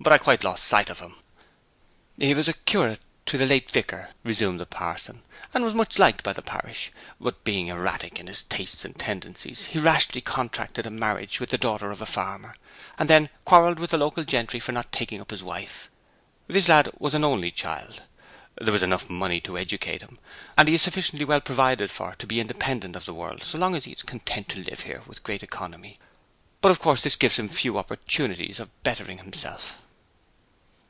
[0.00, 1.14] 'But I quite lost sight of him.'
[2.18, 5.22] 'He was curate to the late vicar,' resumed the parson,
[5.54, 9.66] 'and was much liked by the parish: but, being erratic in his tastes and tendencies,
[9.66, 12.54] he rashly contracted a marriage with the daughter of a farmer,
[12.98, 15.88] and then quarrelled with the local gentry for not taking up his wife.
[16.48, 18.02] This lad was an only child.
[18.60, 20.18] There was enough money to educate him,
[20.58, 23.74] and he is sufficiently well provided for to be independent of the world so long
[23.74, 25.98] as he is content to live here with great economy.
[26.60, 29.80] But of course this gives him few opportunities of bettering himself.'